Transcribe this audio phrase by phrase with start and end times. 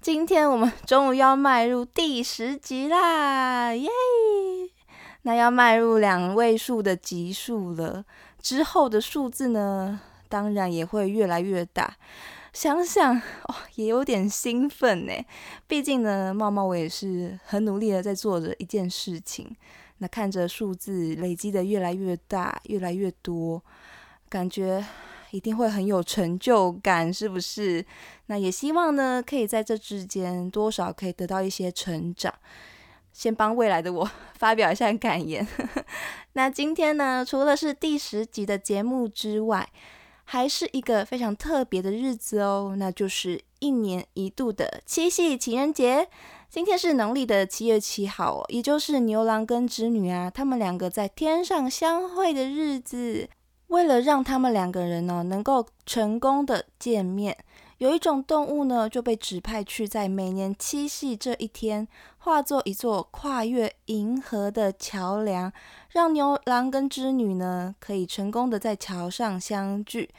[0.00, 3.74] 今天我们终于要迈入第十集啦！
[3.74, 3.88] 耶，
[5.22, 8.04] 那要迈入两位数的集数了，
[8.40, 10.00] 之后的数字呢？
[10.28, 11.96] 当然也会越来越大，
[12.52, 15.12] 想想哦，也有点兴奋呢。
[15.66, 19.56] 毕竟呢，茂茂我也是很努力的在做着一件事情。
[19.98, 23.62] 那看着数字累积的越来越大，越来越多，
[24.28, 24.84] 感觉
[25.36, 27.84] 一定会很有成就感，是不是？
[28.26, 32.32] 那也希望呢，可以在这之间多少可以得到一些成长。
[33.12, 35.46] 先帮未来的我发表一下感言。
[36.32, 39.68] 那今天呢，除了是第十集的节目之外，
[40.24, 46.08] 还是一个非常特别的日子哦，那就是一年一度的七夕情人节。
[46.48, 53.28] 今天是农历的七月七号，也就是牛郎跟织女啊，他们两个在天上相会的日子。
[53.68, 57.36] 为了让他们两个人呢能够成功的见面，
[57.78, 61.86] 有一种动物呢就被指派去在每年七夕这一天，
[62.18, 65.52] 化作一座跨越银河的桥梁。
[65.90, 70.10] 让牛郎跟织女呢可以成功的在桥上相聚，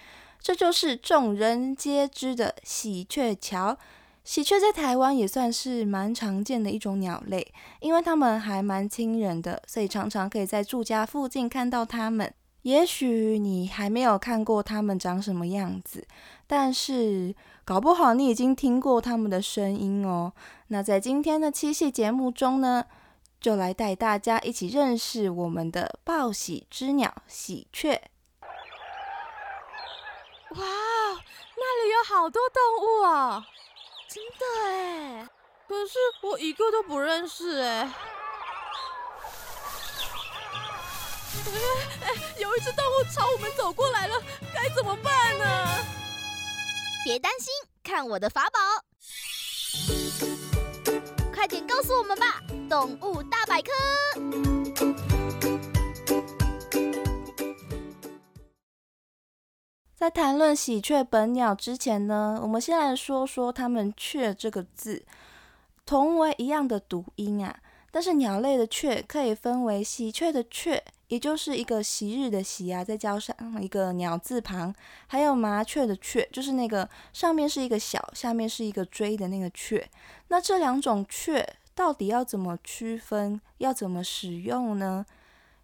[0.42, 3.78] 这就是众人皆知的喜鹊桥。
[4.24, 12.34] 喜鹊在台湾也算是蛮常见的一种鸟类，因为它们还蛮亲人的，所以常常可以在住家附近看到它们。
[12.68, 16.06] 也许你还没有看过它们长什么样子，
[16.46, 17.34] 但是
[17.64, 20.34] 搞不好你已经听过它们的声音哦。
[20.68, 22.84] 那在今天的七夕节目中呢？
[23.40, 28.02] 就来带大家一起认识我们的报喜之鸟喜鹊。
[30.50, 33.48] 哇，那里有好多动物啊！
[34.10, 35.30] 真的哎，
[35.70, 37.90] 可是我一个都不认识哎。
[42.02, 44.16] 哎，有一只动物朝我们走过来了，
[44.54, 45.46] 该怎么办呢？
[47.06, 47.54] 别担心，
[47.84, 48.60] 看我的法宝！
[51.34, 52.42] 快点告诉我们吧！
[52.70, 53.72] 动物大百科，
[59.96, 65.06] 在谈论喜鹊本鸟之前呢，我们先来说说它们“雀”这个字，
[65.86, 67.60] 同为一样的读音啊。
[67.98, 74.72] 但是鸟类的“雀”可以分为喜鹊的“雀”，也就是一个昔日的“喜”啊，再加上一个鸟字旁；
[75.08, 79.90] 还有麻雀的“雀”，就是那个上面是一个小，下面是一个锥的那个“雀”。
[80.30, 81.44] 那这两种“雀”。
[81.74, 83.42] 到底要怎么区分？
[83.58, 85.04] 要怎么使用呢？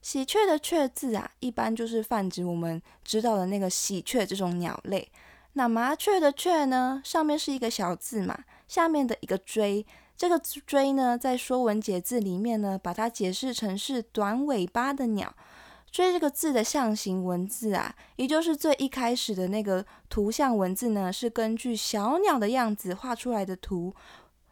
[0.01, 5.07] 喜鹊的“鹊”字啊，一般就是泛指我们知道的那个喜鹊这种鸟类。
[5.53, 9.85] 那麻雀的“雀”呢，上面是一个小字嘛，下面的一个锥。
[10.15, 15.33] 这个“锥”呢，在《说文解字》里面呢，把它解释成是短尾巴的鸟。
[15.91, 23.93] 锥这个字的象形文字啊，也就是最一开始的那个图像文字呢，是根据小鸟的样子画出来的图。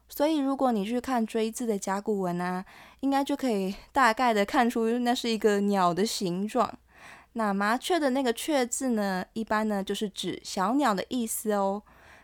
[0.07, 2.65] 所以，如果你去看“锥”字的甲骨文啊，
[2.99, 6.71] 应该就可以大概的看出那是一个鸟的形状。
[7.33, 11.81] 那麻雀的那个“雀”字呢，一般呢就是指小鸟的意思哦。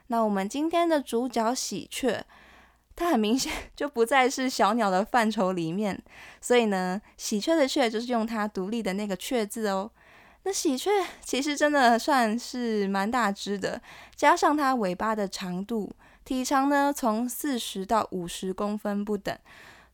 [0.07, 2.25] 那我们今天的主角喜鹊，
[2.97, 5.97] 它很明显 就不再是小鸟的范畴里面，
[6.41, 9.89] 所以呢，喜鹊的“鹊”就是用它独立的那个“雀”字哦。
[10.43, 10.89] 那喜鹊
[11.23, 13.81] 其实真的算是蛮大只的，
[14.15, 15.93] 加上它尾巴的长度。
[16.25, 19.37] 体长呢，从四十到五十公分不等。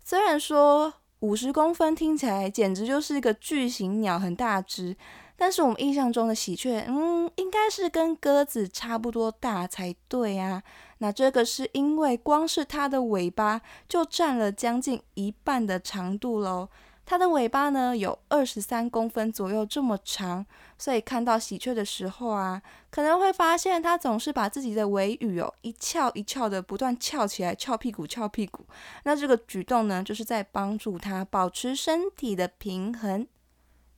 [0.03, 4.95] 虽然说五十公分听起来简直就是一个巨型鸟，很大只，
[5.35, 10.63] 但是我们印象中的喜鹊，嗯，应该是跟鸽子差不多大才对啊。
[11.03, 13.59] 那这个是因为光是它的尾巴
[13.89, 16.69] 就占了将近一半的长度喽，
[17.05, 20.45] 它的尾巴呢有二十三公分左右这么长，
[20.77, 28.65] 所以看到喜鹊的时候啊，可能会发现它总是把自己的尾羽哦一翘一翘的不断翘起来，翘屁股，翘屁股。
[29.03, 33.27] 那这个举动呢，就是在帮助它保持身体的平衡。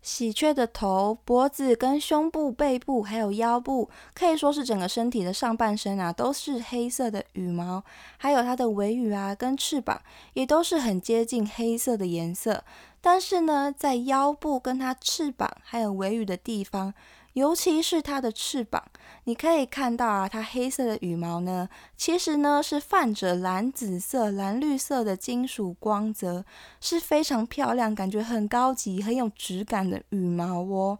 [0.05, 7.83] 喜鹊的头、脖子、跟胸部、背部还有腰部，可以说是整个身体的上半身啊，都是黑色的羽毛，
[8.17, 9.99] 还有它的尾羽啊跟翅膀
[10.33, 12.63] 也都是很接近黑色的颜色。
[13.01, 16.93] 但是呢，在腰部跟它翅膀还有尾羽的地方。
[17.35, 18.81] 尤其是它的翅膀，
[19.25, 21.67] 你可以看到啊，它黑色的羽毛呢，
[21.97, 26.45] 其实呢是泛着蓝紫色、蓝绿色的金属光泽，
[26.79, 30.97] 是非常漂亮，感觉很高级、很有质感的羽毛哦。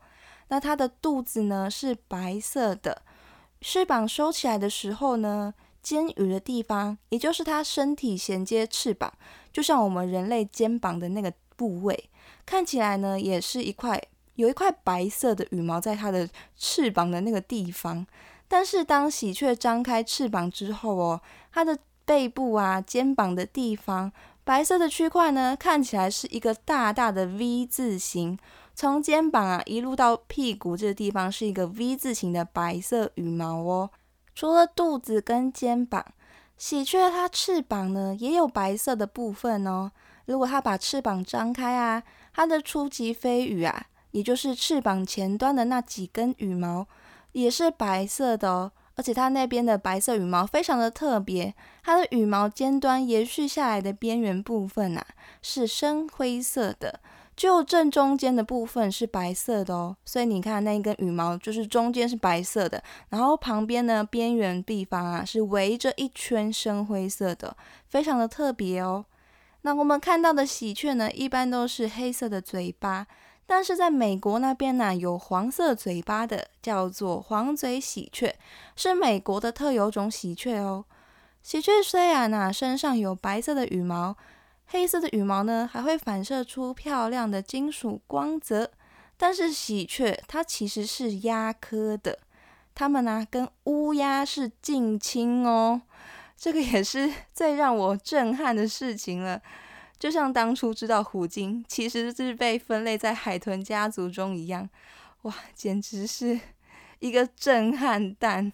[0.49, 3.03] 那它的肚子呢是白色的，
[3.61, 9.13] 翅膀收起来的时候呢，肩羽的地方，也就是它身体衔接翅膀，
[9.53, 12.09] 就像我们人类肩膀的那个部位，
[12.45, 14.03] 看起来呢也是一块。
[14.35, 18.05] 有一块白色的羽毛在它的翅膀的那个地方，
[18.47, 21.21] 但是当喜鹊张开翅膀之后哦，
[21.51, 24.11] 它的背部啊、肩膀的地方，
[24.43, 28.37] 白色的区块呢，看起来是一个大大的 V 字形，
[28.75, 33.89] 从肩膀啊一路到屁股这个地方是一个 V 字形的白色羽毛哦。
[34.35, 36.05] 除了肚子跟肩膀，
[36.57, 39.91] 喜鹊它翅膀呢也有白色的部分哦。
[40.25, 42.03] 如果它把翅膀张开啊，
[42.33, 43.87] 它的初级飞羽啊。
[44.15, 46.87] 也就是翅膀前端的那几根羽毛
[47.33, 51.53] 也是白色的哦，而且它那边的白色羽毛非常的特别，
[51.83, 55.05] 它的羽毛尖端延续下来的边缘部分啊
[55.41, 57.01] 是深灰色的，
[57.35, 67.57] 就正中间的部分是白色的哦，所以你看那一根羽毛就是中间是白色的，然后旁边呢边缘地方啊是围着一圈深灰色的，
[67.89, 69.03] 非常的特别哦。
[69.63, 73.05] 那我们看到的喜鹊呢，一般都是黑色的嘴巴。
[73.47, 78.33] 但是在美国那边呢，有黄色嘴巴的，叫做黄嘴喜鹊，
[78.75, 80.85] 是美国的特有种喜鹊哦。
[81.43, 84.17] 喜鹊虽然呢身上有白色的羽毛，
[84.65, 88.71] 黑色的羽毛呢还会反射出漂亮的金属光泽，
[89.15, 92.17] 但是喜鹊它其实是鸦科的，
[92.73, 95.83] 它们呢跟乌鸦是近亲哦，
[96.35, 99.39] 这个也是最让我震撼的事情了。
[100.05, 104.69] 就像当初知道虎鲸其实是被分类在海豚家族中一样，
[105.23, 106.39] 哇，简直是
[106.99, 108.53] 一个震撼弹！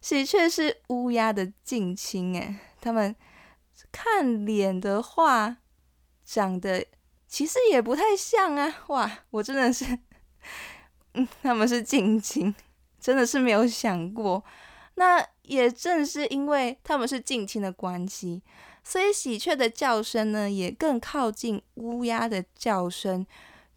[0.00, 3.14] 喜鹊是乌鸦的近亲诶，他们
[3.92, 5.58] 看脸的话，
[6.24, 6.86] 长得
[7.28, 8.76] 其实也不太像啊！
[8.86, 9.84] 哇，我真的是，
[11.12, 12.54] 嗯，他们是近亲，
[12.98, 14.42] 真的是没有想过。
[14.94, 18.42] 那也正是因为他们是近亲的关系。
[18.82, 23.26] 所以喜鹊的叫声呢，也更靠近乌鸦的叫声，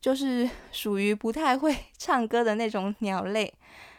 [0.01, 3.53] 就是 属于不太会 唱歌的那种鸟类。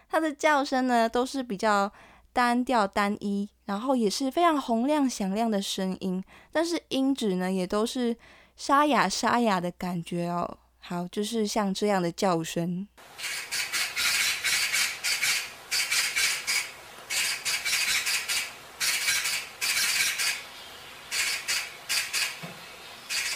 [0.09, 1.93] 它的叫声呢，都是比较
[2.33, 6.23] 单调单一，然后也是非常洪亮响亮的声音，
[6.53, 8.17] 但是音质呢，也都是
[8.56, 10.59] 沙哑沙哑的感觉哦。
[10.79, 12.87] 好，就是像这样的叫声。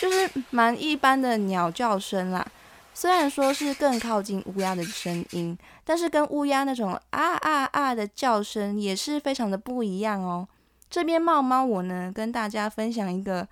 [0.08, 2.46] 就是蛮一般的鸟叫声啦，
[2.94, 10.48] 虽然说是更靠近乌鸦的声音，但是跟乌鸦那种啊啊啊的叫声也是非常的不一样哦。
[10.88, 13.46] 这边猫猫我呢跟大家分享一个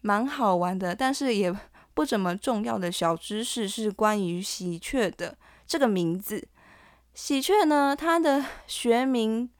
[0.00, 1.54] 蛮好玩的，但是也
[1.92, 6.48] 不怎么重要的小知识，是关于喜鹊的这个名字。
[7.12, 9.50] 喜鹊呢，它的学名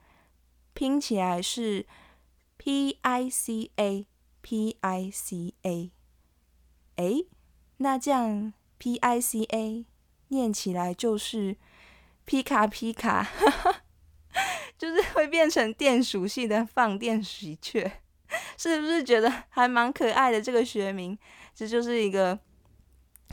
[0.73, 1.85] 拼起来是
[2.57, 4.07] P I C A
[4.41, 5.91] P I C A。
[7.01, 7.25] 哎，
[7.79, 9.87] 那这样 P I C A
[10.29, 11.57] 念起来就是
[12.27, 13.27] 皮卡皮卡，
[14.77, 17.91] 就是会变成电属性的放电喜鹊，
[18.59, 20.43] 是不是觉得还蛮可爱的？
[20.43, 21.19] 这个学名，
[21.55, 22.39] 这就是一个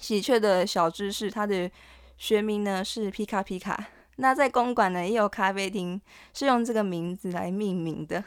[0.02, 1.30] 喜鹊的小知识。
[1.30, 1.70] 它的
[2.18, 3.90] 学名呢是皮卡皮卡。
[4.16, 6.02] 那在公馆呢也有咖啡厅
[6.34, 8.24] 是用这个名字来命名的，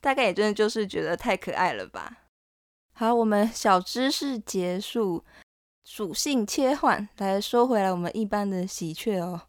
[0.00, 2.18] 大概也真的就是觉得太可爱了吧。
[3.00, 5.22] 好，我们小知识结束，
[5.84, 9.40] 属性切换，来说回来，我们一般的喜鹊哦，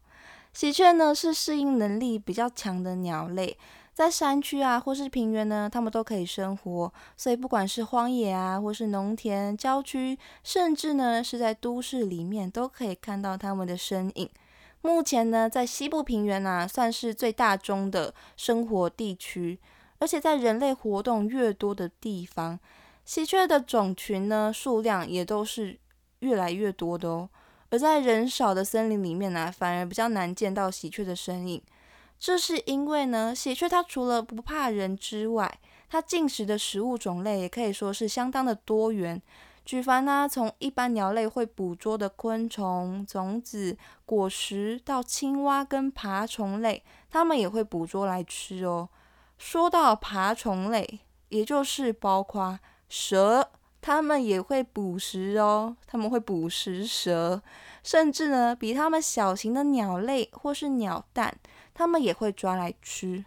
[0.52, 3.58] 喜鹊呢是适应能力比较强的鸟类，
[3.92, 14.30] 在山区啊或是平原呢，它们都可以生活，所以不管是荒野啊，或是农田、郊区，甚至呢是在都市里面，都可以看到它们的身影。
[14.80, 19.58] 目前呢，在西部平原啊，算是最大宗的生活地区，
[19.98, 22.60] 而且在人类活动越多的地方。
[23.04, 25.78] 喜鹊的种群呢，数量也都是
[26.20, 27.28] 越来越多的哦。
[27.70, 31.62] 而在人少的森林里面呢，反而比较难见到喜鹊的身影。
[32.18, 39.20] 这是因为呢，喜鹊它除了不怕人之外，它进食的食物种类也可以说是相当的多元。
[39.64, 48.88] 举凡呢，从一般鸟类会捕捉的昆虫、种子、果实，到青蛙跟爬虫类，它们也会捕捉来吃哦。
[49.38, 52.58] 说到爬虫类，也就是包括
[52.90, 55.74] 蛇，它们也会捕食哦。
[55.86, 57.42] 它们会捕食蛇，
[57.82, 61.34] 甚至呢，比它们小型的鸟类或是鸟蛋，
[61.72, 63.24] 它们也会抓来吃。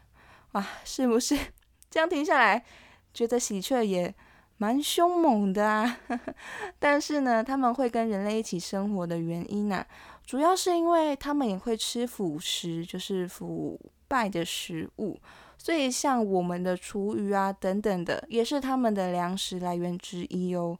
[0.51, 1.35] 哇，是不是？
[1.89, 2.63] 这样停下来，
[3.11, 4.13] 觉得喜鹊也。
[4.57, 5.97] 蛮凶猛的啊，
[6.79, 9.85] 但是呢，他们会跟人类一起生活的原因呢，
[10.25, 13.77] 主要是因为它们也会吃腐食，就是腐
[14.13, 15.19] 败的食物，
[15.57, 20.77] 所以像我们的厨余啊等等的，也是他们的粮食来源之一哦。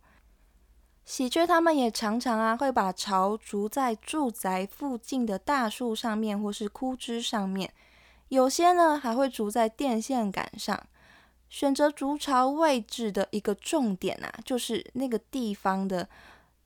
[1.04, 7.74] 喜鹊他们也常常啊会把巢筑在住宅附近的大树上面或是枯枝上面，
[8.28, 10.80] 有些呢还会筑在电线杆上。
[11.50, 16.08] 选择筑巢位置的一个重点啊，就是那个地方的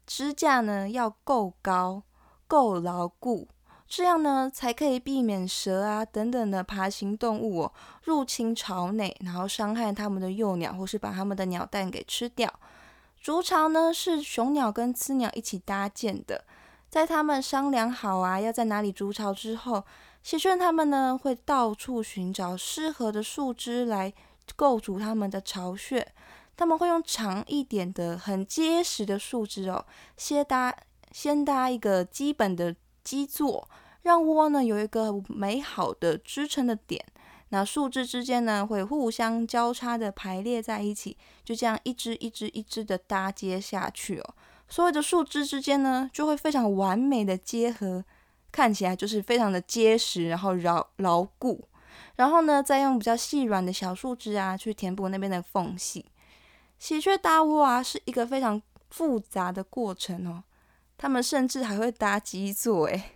[0.05, 2.03] 支架呢要够高、
[2.47, 3.47] 够牢固，
[3.87, 12.51] 这样呢才可以避免蛇啊等等的爬行动物哦入侵巢内，然后伤害它们的幼鸟，或是把它们的鸟蛋给吃掉。
[13.21, 16.43] 筑巢呢是雄鸟跟雌鸟一起搭建的，
[16.89, 19.83] 在他们商量好啊要在哪里筑巢之后，
[20.21, 24.13] 喜鹊他们呢会到处寻找适合的树枝来。
[24.55, 26.07] 构筑他们的巢穴，
[26.55, 30.73] 他们会用长一点的、很结实的树枝哦，先搭
[31.11, 32.73] 先搭一个基本的
[33.07, 33.69] 基座，
[34.01, 37.01] 让窝呢有一个美好的支撑的点。
[37.51, 44.35] 那树枝之间呢会互相交叉的排列在一起，就这样一支一支一支的搭接下去哦。
[44.67, 48.03] 所有的树枝之间呢就会非常完美的结合，
[48.51, 51.63] 看起来就是非常的结实，然后牢牢固。
[52.17, 56.05] 然后呢，再用比较细软的小树枝啊，去填补那边的缝隙。
[56.77, 60.43] 喜鹊搭窝啊，是一个非常复杂的过程哦。
[60.97, 63.11] 他们甚至还会搭基座，诶，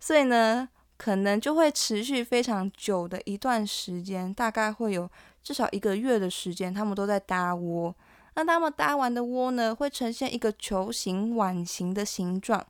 [0.00, 5.08] 所以呢，可能就会持续非常久的一段时间，大概会有
[5.42, 7.94] 至少一个月的时间，他们都在搭窝。
[8.34, 12.66] 那他们搭完的窝呢，会呈现一个球形、碗形的形状。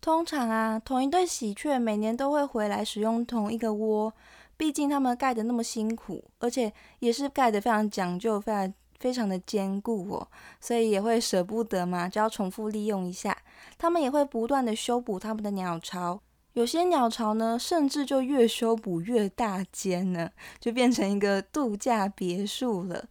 [0.00, 4.12] 通常啊，同一对喜鹊每年都会回来使用同一个窝。
[4.58, 10.28] 毕竟他们盖的那么辛苦，而且也是盖的非常讲究、非常非常的坚固哦，
[10.60, 13.36] 所以也会舍不得嘛，就要重复利用一下。
[13.78, 16.20] 他们也会不断的修补他们的鸟巢，
[16.54, 23.04] 有些鸟巢呢，甚至就越修补越大间呢，就变成一个度假别墅了。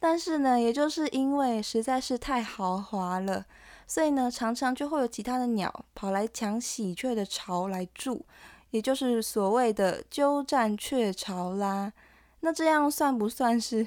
[0.00, 3.46] 但是呢，也就是因为实在是太豪华了，
[3.86, 8.24] 所以呢，常常就会有其他的鸟跑来抢喜鹊的巢来住。
[8.70, 11.90] 也就是所谓的鸠占鹊巢啦，
[12.40, 13.86] 那这样算不算是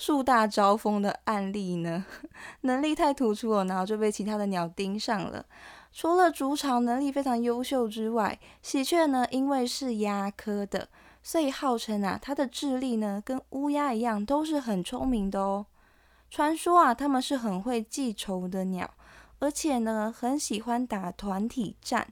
[0.00, 2.06] 树大招风的案例呢？
[2.62, 5.44] 能力太突出了，然后就被其他的鸟盯上了。
[5.92, 10.88] 除了筑巢能力非常优秀之外，喜鹊呢，因为是鸦科的，
[11.22, 15.66] 所以号称啊，它的智力呢跟乌鸦一样，都是很聪明的哦。
[16.30, 18.90] 传说啊，它们是很会记仇的鸟，
[19.40, 22.08] 而且呢，很喜欢打团体战。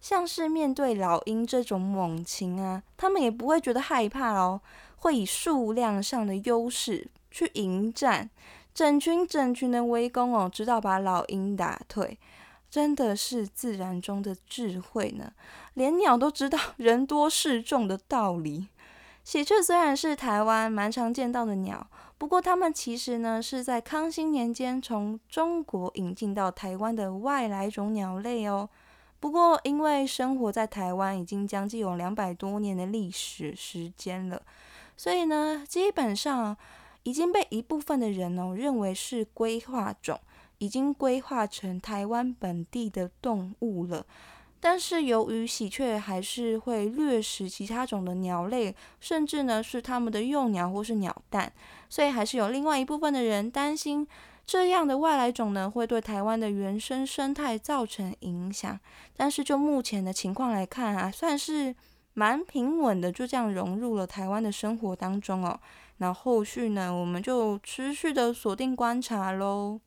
[0.00, 4.60] 像是面对老鹰这种猛禽啊，他们也不会觉得害怕哦，
[4.96, 8.30] 会以数量上的优势去迎战，
[8.72, 12.18] 整群整群的围攻哦，直到把老鹰打退，
[12.70, 15.32] 真的是自然中的智慧呢。
[15.74, 18.68] 连鸟都知道人多势众的道理。
[19.24, 21.86] 喜鹊虽然是台湾蛮常见到的鸟，
[22.18, 28.68] 不过它们其实呢是在康熙年间从中国引进到台湾的外来种鸟类哦。
[29.20, 34.42] 不过，因为生活在台湾已经将近有两百多年的历史时间了，
[34.96, 36.56] 所以呢，基本上
[37.02, 40.20] 已经被一部分的人哦认为是规划种，
[40.58, 44.06] 已经规划成台湾本地的动物了。
[44.60, 51.52] 但是，由于喜鹊还是会掠食其他种的鸟类，甚至呢是它们的幼鸟或是鸟蛋，
[51.88, 54.06] 所以还是有另外一部分的人担心。
[54.46, 58.78] 这样的外来种呢，会对台湾的原生生态造成影响。
[59.16, 61.74] 但是就目前的情况来看啊，算是
[62.14, 65.58] 蛮平稳的，就这样融入了台湾的生活当中哦。
[66.02, 69.80] 那后续呢，我们就持续的锁定观察喽。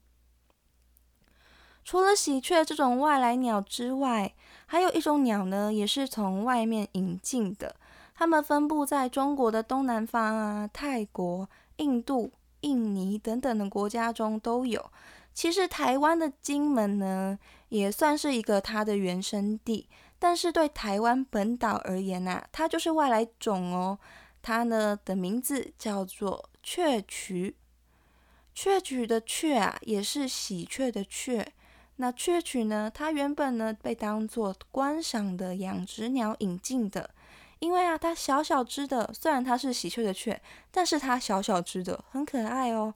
[1.84, 4.34] 除了喜鹊这种外来鸟之外，
[4.66, 7.76] 还有一种鸟呢，也是从外面引进的。
[8.16, 12.32] 它们分布在中国的东南方啊，泰国、印度。
[12.62, 14.90] 印尼等等的国家中都有，
[15.36, 17.38] 其实台湾的金门呢，
[17.70, 24.00] 也算是一个它的原生地，但是对台湾本岛而言呐，它就是外来种哦。
[24.46, 27.56] 它呢的名字叫做雀渠，
[28.54, 31.52] 雀渠的雀啊，也是喜鹊的雀。
[31.96, 37.10] 那雀渠呢，它原本呢被当做观赏的养殖鸟引进的，
[37.58, 42.94] 因为啊，它小小只的，虽然它是喜鹊的雀，但是它小小只的，很可爱哦。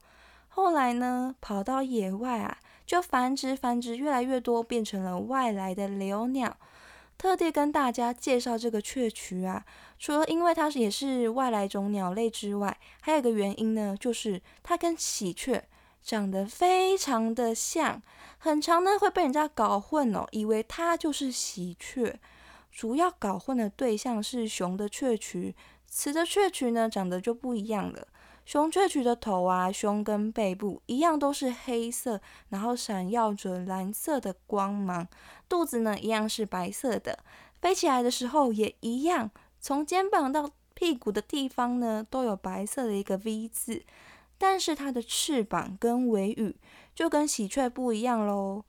[0.50, 6.56] 后来呢，跑到野外啊，就繁殖繁殖越来越多，变成了外来的留鸟。
[7.18, 9.66] 特地跟大家介绍这个雀渠啊，
[10.00, 15.62] 除了因为它也是外来种鸟类之外，还有一个原因呢，就是它跟喜鹊
[16.02, 18.00] 长得非常的像，
[18.38, 22.18] 很常呢会被人家搞混哦，以为它就是喜鹊。
[22.72, 25.54] 主要搞混的对象是雄的雀渠，
[25.86, 28.08] 雌的雀渠呢长得就不一样了。
[28.46, 35.06] 雄雀曲的头啊、胸跟背部一样都是黑色，然后闪耀着蓝色的光芒。
[35.46, 37.18] 肚子呢一样是白色的，
[37.60, 39.30] 飞起来的时候也一样，
[39.60, 43.82] 从肩膀到屁股的地方呢都有白色的一个 V 字。
[44.42, 46.56] 但是它的翅膀跟尾羽
[46.94, 48.64] 就跟喜鹊不一样喽。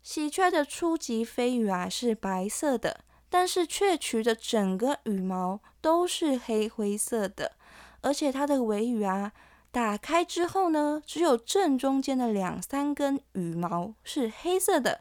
[0.00, 7.56] 喜鹊的初级飞羽啊是白色的，但是雀曲的整个羽毛都是黑灰色的。
[8.02, 9.32] 而且它的尾羽啊，
[9.72, 15.00] 打开之后呢，只有正中间的两三根羽毛是黑色的，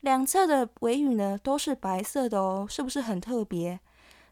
[0.00, 3.78] 两侧的尾羽呢都是白色的哦，是不是很特别？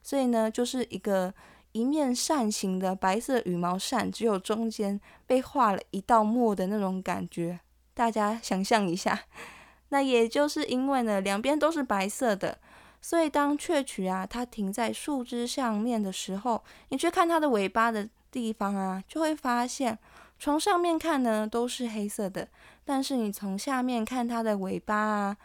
[0.09, 1.35] 所以呢，就是一个
[1.73, 7.61] 一面扇形的白色羽毛扇，只有中间被画了一道墨的那种感觉，
[7.93, 9.25] 大家想象一下。
[9.91, 12.57] 那也就是因为呢，两边都是白色的。
[13.03, 19.99] 所以，当雀曲啊，它停在树枝上面的时候，你去看它的尾巴的地方啊，就会发现，
[20.39, 22.49] 从上面看呢都是黑色的，
[22.83, 25.37] 但是你从下面看它的尾巴啊，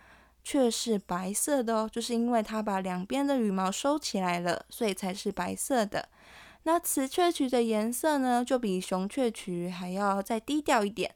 [0.43, 6.09] 却是白色的哦，就是因为它把两边的羽毛收起来了，所以才是白色的。
[6.63, 11.13] 那雌雀曲的颜色呢，就比雄雀曲还要再低调一点，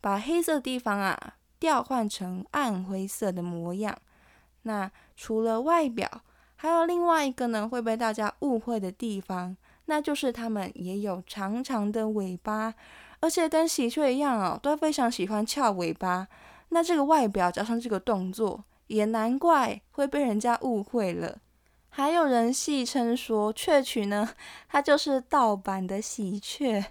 [0.00, 3.96] 把黑色地方啊调换成暗灰色的模样。
[4.62, 6.22] 那除了外表，
[6.56, 12.74] 还有另外一个呢会被大家误会的地方，那就是它们也有长长的尾巴，
[13.20, 16.28] 而且跟喜鹊一样哦，都非常喜欢翘尾巴。
[16.68, 21.38] 那这个外表加上这个动作，也难怪会被人家误会了。
[21.88, 24.34] 还有人戏称说，雀曲呢，
[24.68, 26.84] 它就是盗版的喜鹊。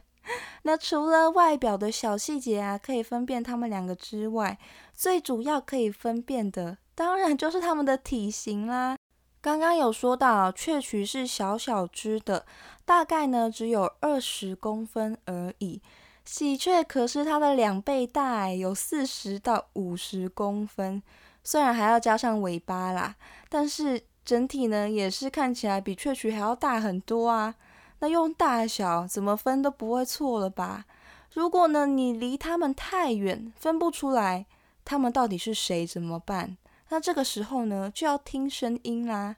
[0.63, 4.57] 那除了外表的小细节啊，可以分辨它们两个之外，
[4.93, 6.77] 最主要可以分辨的。
[6.95, 8.95] 当然就是它们的体型啦。
[9.41, 12.45] 刚刚有说到，雀曲是小小只的，
[12.85, 15.81] 大概呢只有二十公分而已。
[16.25, 21.01] 喜鹊可是它的两倍大，有四十到五十公分。
[21.43, 23.15] 虽然还要加上尾巴啦，
[23.49, 27.55] 但是整体呢也是看起来比雀曲还要大很多啊。
[27.99, 30.85] 那用大小怎么分都不会错了吧？
[31.33, 34.45] 如果呢你离它们太远，分不出来
[34.85, 36.57] 它们到底是谁，怎么办？
[36.89, 39.35] 那这个时候呢，就要听声音啦。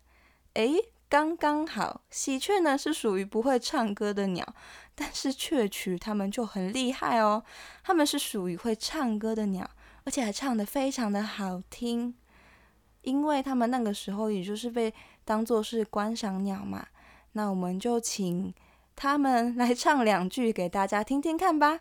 [0.54, 0.76] 诶，
[1.10, 4.46] 刚刚好，喜鹊呢是属于不会唱歌的鸟，
[4.96, 7.44] 但是雀曲它们就很厉害哦，
[7.84, 9.70] 它们是属于会唱歌的鸟，
[10.04, 12.16] 而且还唱的非常的好听。
[13.02, 14.94] 因为他们那个时候也就是被
[15.26, 16.86] 当做是观赏鸟嘛，
[17.32, 18.54] 那我们就请
[18.96, 21.80] 他们来唱两句给大家听听看吧。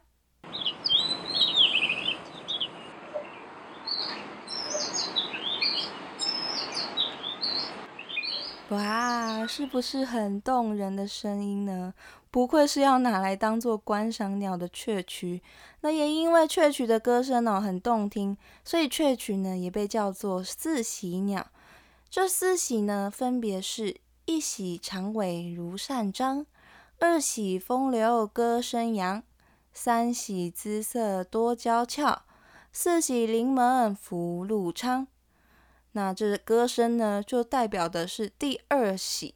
[8.71, 11.93] 哇，是不是很动人的声音呢？
[12.31, 15.43] 不愧是要拿来当做观赏鸟的雀曲。
[15.81, 21.47] 那也因为雀曲的歌声哦很动听，所以雀曲呢也被叫做四喜鸟。
[22.09, 26.47] 这四喜呢，分别是一喜长尾如扇张，
[26.99, 29.23] 二喜风流歌声扬，
[29.73, 32.23] 三喜姿色多娇俏，
[32.73, 35.07] 四喜临门福禄昌。
[35.93, 39.35] 那这歌声呢，就代表的是第二喜，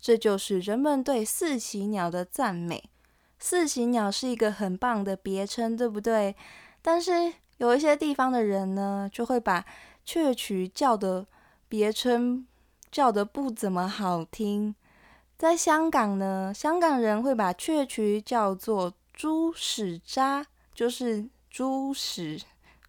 [0.00, 2.90] 这就是人们对四喜鸟的赞美。
[3.38, 6.34] 四喜鸟是一个很棒的别称，对不对？
[6.80, 9.64] 但是有一些地方的人呢，就会把
[10.04, 11.26] 雀曲叫的
[11.68, 12.46] 别称
[12.90, 14.74] 叫的不怎么好听。
[15.36, 22.40] 在香港呢，香港人会把雀曲叫做猪屎渣，就是猪屎，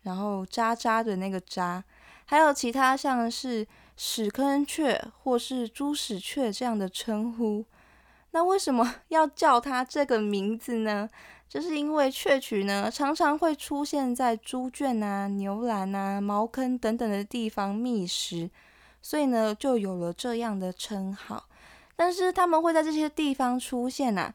[0.03, 1.83] 然后渣渣的那个渣。
[2.25, 3.67] 还有其他像是
[3.97, 7.65] 屎坑雀或是猪屎雀这样的称呼，
[8.31, 11.09] 那为什么 要叫它这个名字呢？
[11.49, 18.51] 就是因为雀曲呢常常会出现在猪圈啊、牛栏啊、茅坑等等的地方觅食，
[19.01, 21.45] 所以呢就有了这样的称号。
[21.95, 24.31] 但是它们会在这些地方出现啊，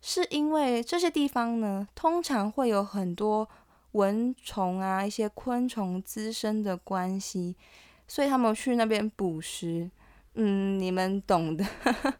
[0.00, 3.48] 是因为这些地方呢通常会有很多
[3.92, 7.56] 蚊虫啊、一些昆虫滋生的关系，
[8.08, 9.90] 所以他们去那边捕食。
[10.34, 11.64] 嗯，你们懂的。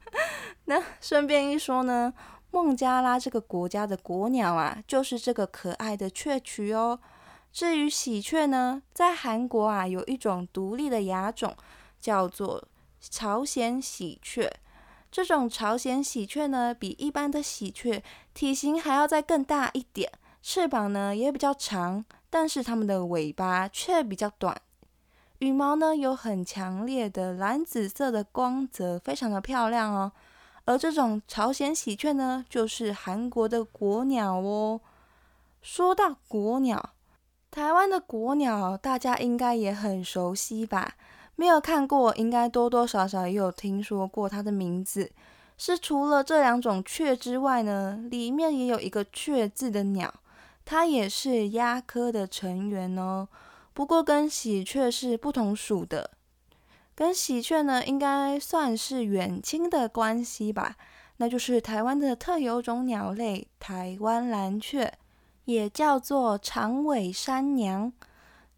[0.67, 2.13] 那顺便一说呢。
[2.53, 6.99] 孟加拉这个国家的国鸟啊，就是这个可爱的雀曲哦。
[7.53, 11.55] 至于喜鹊呢，在韩国啊，有一种独立的亚种，
[12.01, 12.67] 叫做
[12.99, 14.51] 朝鲜喜鹊。
[15.11, 24.59] 这种朝鲜喜鹊呢，比一般的喜鹊体型还要再更大一点，翅膀呢也比较长，但是它们的尾巴却比较短。
[25.47, 30.11] 羽毛呢有很强烈的蓝紫色的光泽，非常的漂亮哦。
[30.65, 34.81] 而这种朝鲜喜鹊呢，就是韩国的国鸟哦。
[35.63, 36.91] 说到国鸟，
[37.53, 40.95] 台湾的国鸟大家应该也很熟悉吧？
[41.37, 45.13] 没有看过，应该多多少少也有听说过它的名字。
[45.57, 50.13] 是除了这两种雀之外呢，里面也有一个雀字的鸟，
[50.65, 53.29] 它也是鸦科的成员哦。
[53.77, 56.13] 不过跟喜鹊是不同属的。
[56.95, 60.77] 跟喜鹊呢，应该算是远亲的关系吧。
[61.19, 64.95] 那就是台湾的特有种鸟类——台湾蓝雀，
[65.45, 67.93] 也叫做长尾山娘。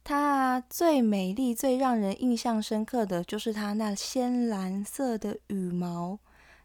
[0.04, 6.20] 它最美丽、最让人印象深刻的就是它那鲜蓝色的羽毛。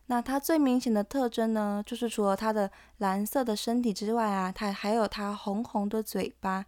[0.06, 6.68] 那它最明显的特征呢，就是除了它的蓝色的身体之外啊，它还有它红红的嘴巴。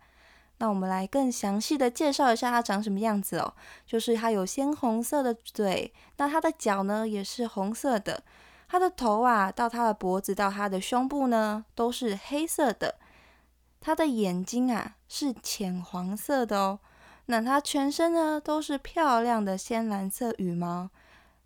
[0.58, 3.54] 那我们来更详细的介绍一下它长什么样子哦。
[3.86, 8.24] 就是它有鲜红色的嘴，那它的脚呢也是红色的，
[8.68, 12.96] 它的头啊到它的脖子到它的胸部呢都是黑色的，
[13.82, 16.80] 它的眼睛啊是浅黄色的哦。
[17.26, 20.90] 那它全身呢都是漂亮的鲜蓝色羽毛，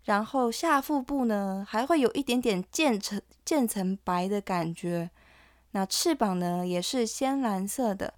[0.04, 5.10] 然后下腹部呢还会有一点点渐层渐层白的感觉。
[5.72, 8.14] 那翅膀呢也是鲜蓝色的。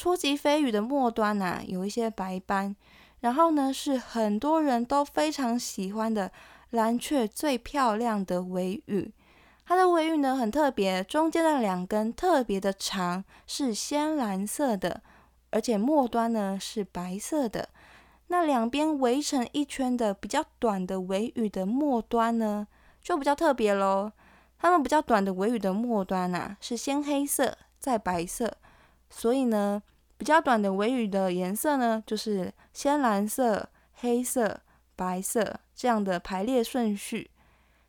[0.00, 2.74] 初级飞羽的末端呐，有一些白斑，
[3.20, 6.32] 然后呢是很多人都非常喜欢的
[6.70, 9.12] 蓝雀最漂亮的尾羽。
[9.66, 15.02] 它的尾羽呢很特别，中间的两根特别的长，是鲜蓝色的，
[15.50, 17.68] 而且末端呢是白色的。
[18.28, 22.66] 那两边围成一圈的比较短的尾羽的末端呢，
[23.02, 24.10] 就比较特别喽。
[24.58, 28.56] 它们比较短的尾羽的末端呐是鲜黑色再白色，
[29.10, 29.82] 所以呢。
[30.18, 34.60] 比较短的尾羽的颜色呢，就是鲜蓝色、黑色、
[34.94, 37.30] 白色这样的排列顺序。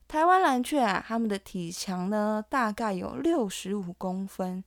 [0.07, 4.63] 台湾蓝雀啊，它们的体长呢大概有六十五公分，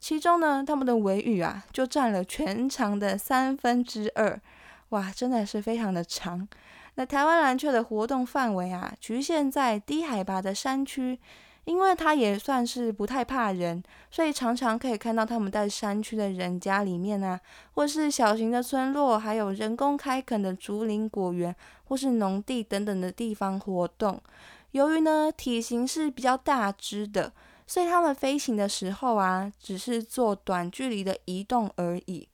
[0.00, 4.40] 其中呢，它们的尾羽啊就占了全长的三分之二，
[4.88, 6.48] 哇，真的是非常的长。
[6.96, 11.20] 那台湾蓝雀的活动范围啊，局限在低海拔的山区。
[11.66, 17.40] 因为它也算是不太怕人，所以常常可以看到它们在山区的人家里面啊，
[17.74, 24.22] 或是小型的村落，还有人工开垦的竹林果园，或是农地等等的地方活动。
[24.70, 27.32] 由于呢体型是比较大只的，
[27.66, 32.28] 所以它们飞行的时候啊，只是做短距离的移动而已。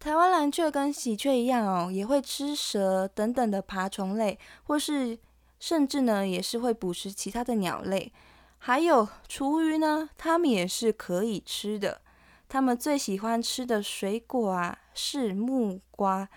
[0.00, 5.18] 台湾蓝雀跟喜鹊一样哦，也会吃蛇等等的爬虫类，或是
[5.60, 8.10] 甚至呢也是会捕食其他的鸟类。
[8.58, 12.00] 还有厨余呢，它们也是可以吃的。
[12.48, 16.28] 它们最喜欢吃的水果啊是木瓜。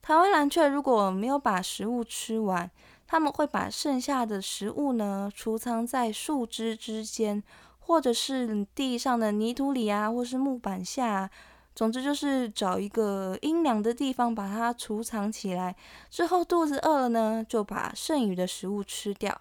[0.00, 2.70] 台湾蓝雀如果没有把食物吃完，
[3.06, 7.42] 他们会把剩下的食物呢储藏在树枝之间，
[7.78, 11.30] 或者是地上的泥土里啊，或是木板下。
[11.74, 15.76] 总之就是找一个阴凉的地方把它储藏起来。
[16.10, 19.40] 之后肚子饿了呢，就把剩余的食物吃掉。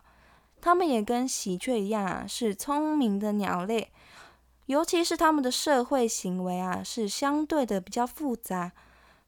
[0.59, 3.89] 它们也跟喜鹊一样啊，是聪明的鸟类，
[4.65, 8.71] 尤其是它们的社会行为啊，是相对的比较复杂。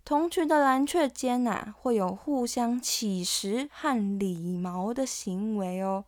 [0.04, 6.04] 同群的蓝雀间呐，会有互相乞食和理毛的行为哦。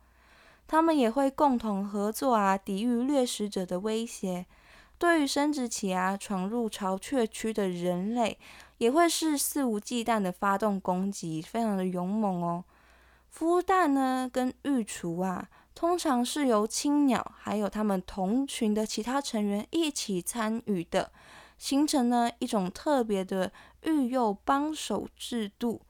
[0.67, 4.45] 它们也会共同合作啊，抵御掠食者的威胁。
[4.97, 8.37] 对于生殖期啊闯入巢雀区的人类，
[8.77, 12.63] 也会是肆无忌惮的发动攻击，非常的勇猛哦。
[13.35, 21.11] 孵蛋呢，跟育雏啊，通常是由青鸟还有它们同群的其他成员一起参与的，
[21.57, 23.51] 形成呢一种特别的
[23.83, 25.81] 育幼帮手制度。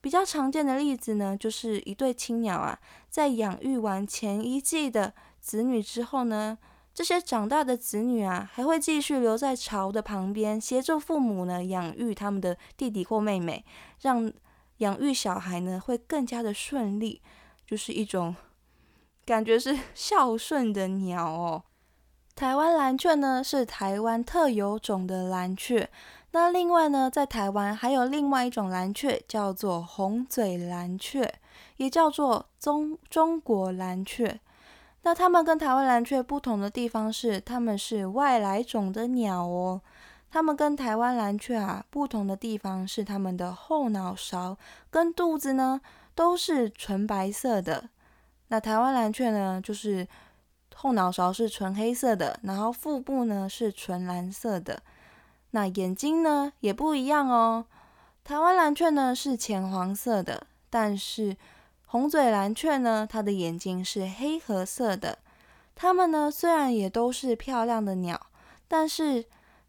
[0.00, 2.78] 比较常见的例子呢，就是一对青鸟啊，
[3.10, 6.56] 在养育完前一季的子女之后呢，
[6.94, 13.64] 这些长大的子女啊，还会继续留在巢的旁边，协助父母呢养育他们的弟弟或妹妹，
[14.00, 14.32] 让
[14.78, 17.20] 养育小孩呢会更加的顺利，
[17.66, 18.34] 就是一种
[19.24, 21.62] 感觉是 孝顺的鸟哦。
[22.34, 25.88] 台湾蓝雀呢是台湾特有种的蓝雀，
[26.32, 31.32] 那另外呢，在台湾还有另外一种蓝雀叫做红嘴蓝雀，
[31.78, 34.38] 也叫做中中国蓝雀。
[35.02, 39.80] 那它们跟台湾蓝雀不同的地方是，它们是外来种的鸟哦。
[40.30, 44.56] 它们跟台湾蓝雀啊不同的地方是，它们的后脑勺
[44.90, 45.80] 跟肚子呢
[46.14, 47.88] 都是纯白色的。
[48.48, 50.06] 那台湾蓝雀呢，就是。
[50.78, 54.82] 后脑勺是纯黑色的，然后腹部呢是纯蓝色的。
[55.52, 57.64] 那眼睛呢也不一样哦。
[58.22, 61.34] 台湾蓝雀呢是浅黄色的，但是
[61.86, 65.16] 红嘴蓝雀呢，它的眼睛是黑褐色的。
[65.74, 68.26] 它们呢虽然也都是漂亮的鸟，
[68.68, 69.24] 但是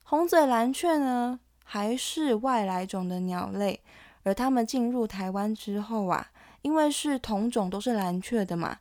[0.10, 3.82] 红嘴蓝雀呢还是外来种的鸟类。
[4.24, 6.30] 而它们进入台湾之后啊，
[6.62, 8.78] 因为是同种都是蓝雀的嘛。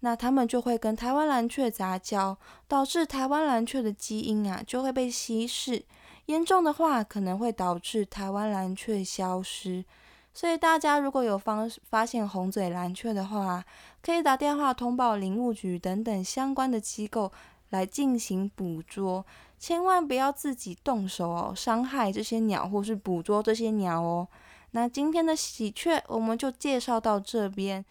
[0.00, 5.84] 那它们就会跟台湾蓝雀杂交，导致台湾蓝雀的基因啊就会被稀释，
[6.26, 9.84] 严重的话可能会导致台湾蓝雀消失。
[10.32, 13.62] 所以大家如果有发发现红嘴蓝雀的话，
[14.02, 17.32] 可以打电话通报林务局等等相关的机构
[17.70, 19.24] 来进行捕捉，
[19.60, 24.26] 千万不要自己动手哦，伤害这些鸟或是捕捉这些鸟哦。
[24.70, 27.84] 那今天的喜鹊我们就介绍到这边。